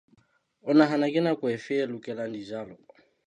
[0.69, 2.75] O nahana ke nako efe e lokelang dijalo?